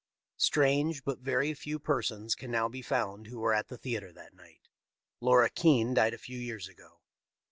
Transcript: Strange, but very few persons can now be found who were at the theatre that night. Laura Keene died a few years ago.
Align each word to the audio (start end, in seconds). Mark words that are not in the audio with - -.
Strange, 0.37 1.03
but 1.03 1.19
very 1.19 1.53
few 1.53 1.77
persons 1.77 2.33
can 2.33 2.49
now 2.49 2.67
be 2.67 2.81
found 2.81 3.27
who 3.27 3.37
were 3.37 3.53
at 3.53 3.67
the 3.67 3.77
theatre 3.77 4.11
that 4.11 4.33
night. 4.33 4.67
Laura 5.19 5.47
Keene 5.47 5.93
died 5.93 6.15
a 6.15 6.17
few 6.17 6.39
years 6.39 6.67
ago. 6.67 7.01